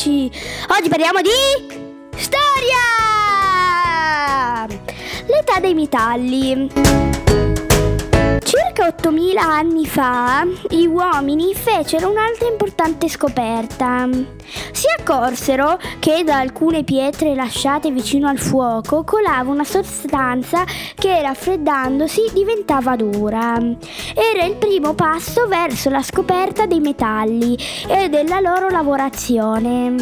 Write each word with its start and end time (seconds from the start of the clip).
amici! 0.00 0.30
Oggi 0.68 0.88
parliamo 0.88 1.20
di 1.20 1.30
storia! 2.16 2.78
L'età 5.26 5.60
dei 5.60 5.74
metalli. 5.74 7.19
Circa 8.80 8.96
8000 8.96 9.42
anni 9.42 9.86
fa 9.86 10.46
gli 10.66 10.86
uomini 10.86 11.54
fecero 11.54 12.08
un'altra 12.08 12.48
importante 12.48 13.10
scoperta. 13.10 14.08
Si 14.72 14.86
accorsero 14.98 15.78
che 15.98 16.24
da 16.24 16.38
alcune 16.38 16.82
pietre 16.82 17.34
lasciate 17.34 17.90
vicino 17.90 18.26
al 18.26 18.38
fuoco 18.38 19.04
colava 19.04 19.50
una 19.50 19.64
sostanza 19.64 20.64
che 20.94 21.20
raffreddandosi 21.20 22.30
diventava 22.32 22.96
dura. 22.96 23.58
Era 24.14 24.46
il 24.46 24.56
primo 24.56 24.94
passo 24.94 25.46
verso 25.46 25.90
la 25.90 26.02
scoperta 26.02 26.64
dei 26.64 26.80
metalli 26.80 27.58
e 27.86 28.08
della 28.08 28.40
loro 28.40 28.70
lavorazione. 28.70 29.94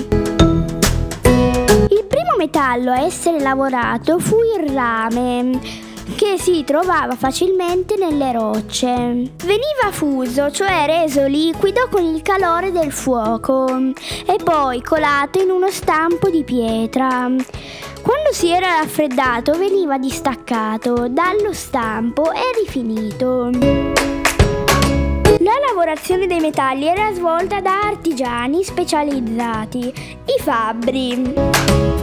Il 1.25 2.05
primo 2.07 2.37
metallo 2.37 2.93
a 2.93 3.01
essere 3.01 3.41
lavorato 3.41 4.21
fu 4.21 4.37
il 4.57 4.73
rame 4.73 5.87
che 6.17 6.37
si 6.39 6.65
trovava 6.65 7.15
facilmente 7.15 7.97
nelle 7.97 8.33
rocce. 8.33 8.89
Veniva 8.91 9.91
fuso, 9.91 10.51
cioè 10.51 10.85
reso 10.87 11.27
liquido 11.27 11.89
con 11.91 12.03
il 12.03 12.23
calore 12.23 12.73
del 12.73 12.93
fuoco 12.93 13.67
e 13.69 14.37
poi 14.43 14.83
colato 14.83 15.41
in 15.41 15.51
uno 15.51 15.71
stampo 15.71 16.31
di 16.31 16.45
pietra. 16.45 17.31
Quando 18.03 18.33
si 18.33 18.51
era 18.51 18.79
raffreddato 18.79 19.59
veniva 19.59 19.99
distaccato 19.99 21.09
dallo 21.09 21.53
stampo 21.53 22.33
e 22.33 22.43
rifinito. 22.65 23.51
La 25.41 25.53
lavorazione 25.69 26.27
dei 26.27 26.41
metalli 26.41 26.87
era 26.87 27.13
svolta 27.15 27.61
da 27.61 27.81
artigiani 27.81 28.65
specializzati, 28.65 29.79
i 29.89 30.43
fabbri. 30.43 31.98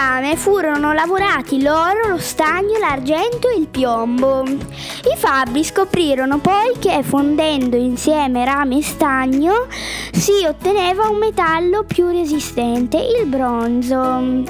Rame 0.00 0.36
furono 0.36 0.92
lavorati 0.92 1.60
l'oro, 1.60 2.06
lo 2.10 2.18
stagno, 2.18 2.78
l'argento 2.78 3.48
e 3.48 3.58
il 3.58 3.66
piombo. 3.66 4.44
I 4.44 5.16
fabbri 5.16 5.64
scoprirono 5.64 6.38
poi 6.38 6.78
che 6.78 7.02
fondendo 7.02 7.74
insieme 7.74 8.44
rame 8.44 8.78
e 8.78 8.82
stagno 8.82 9.66
si 10.12 10.44
otteneva 10.46 11.08
un 11.08 11.16
metallo 11.16 11.82
più 11.82 12.06
resistente, 12.10 12.96
il 12.96 13.26
bronzo. 13.26 14.44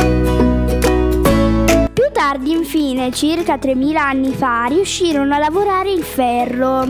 Più 1.95 2.05
tardi, 2.13 2.51
infine, 2.51 3.11
circa 3.11 3.57
3000 3.57 4.07
anni 4.07 4.33
fa, 4.35 4.67
riuscirono 4.67 5.35
a 5.35 5.39
lavorare 5.39 5.91
il 5.91 6.03
ferro, 6.03 6.81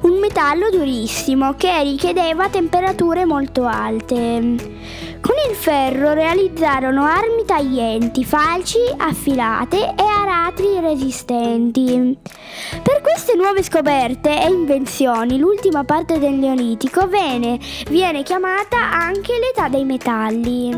un 0.00 0.18
metallo 0.20 0.68
durissimo 0.68 1.54
che 1.54 1.80
richiedeva 1.84 2.48
temperature 2.48 3.24
molto 3.24 3.66
alte. 3.66 4.98
Con 5.20 5.34
il 5.48 5.54
ferro 5.54 6.14
realizzarono 6.14 7.04
armi 7.04 7.44
taglienti, 7.44 8.24
falci 8.24 8.78
affilate 8.96 9.76
e 9.76 10.02
aratri 10.02 10.80
resistenti. 10.80 12.16
Per 12.82 13.00
queste 13.02 13.34
nuove 13.36 13.62
scoperte 13.62 14.30
e 14.30 14.48
invenzioni, 14.48 15.38
l'ultima 15.38 15.84
parte 15.84 16.18
del 16.18 16.32
Neolitico 16.32 17.06
viene, 17.06 17.58
viene 17.88 18.22
chiamata 18.22 18.90
anche 18.90 19.38
l'età 19.38 19.68
dei 19.68 19.84
metalli. 19.84 20.70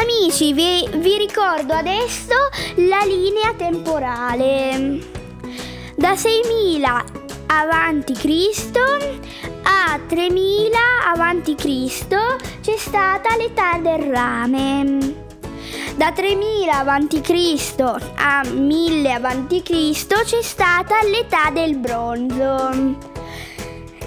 Amici, 0.00 0.52
vi, 0.52 0.88
vi 0.98 1.16
ricordo 1.18 1.74
adesso 1.74 2.34
la 2.76 3.02
linea 3.04 3.52
temporale. 3.56 4.98
Da 5.96 6.16
6000 6.16 7.22
avanti 7.60 8.12
Cristo 8.14 8.80
a 9.62 9.98
3000 10.06 10.78
a.C. 11.14 12.06
c'è 12.60 12.76
stata 12.76 13.36
l'età 13.36 13.78
del 13.78 14.10
rame. 14.10 15.22
Da 15.96 16.10
3000 16.10 16.78
a.C. 16.78 18.02
a 18.16 18.42
1000 18.44 19.12
a.C. 19.12 20.06
c'è 20.24 20.42
stata 20.42 20.96
l'età 21.04 21.50
del 21.52 21.76
bronzo. 21.76 23.12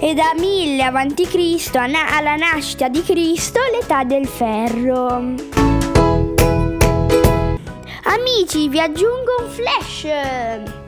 E 0.00 0.14
da 0.14 0.32
1000 0.36 0.82
a.C. 0.82 1.70
alla 1.74 2.36
nascita 2.36 2.88
di 2.88 3.02
Cristo 3.02 3.60
l'età 3.72 4.04
del 4.04 4.26
ferro. 4.26 5.34
Amici, 8.04 8.68
vi 8.68 8.80
aggiungo 8.80 9.36
un 9.40 9.48
flash. 9.48 10.87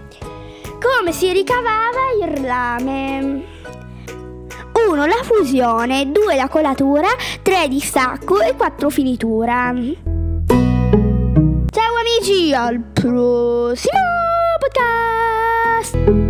Come 0.81 1.13
si 1.13 1.31
ricavava 1.31 2.09
il 2.19 2.27
rame? 2.43 3.45
1 4.89 5.07
la 5.07 5.21
fusione, 5.23 6.11
2 6.11 6.35
la 6.37 6.49
colatura, 6.49 7.09
3 7.43 7.69
distacco 7.69 8.41
e 8.41 8.55
4 8.57 8.89
finitura. 8.89 9.75
Ciao 11.71 11.95
amici, 12.01 12.55
al 12.55 12.81
prossimo 12.81 13.99
podcast! 14.59 16.30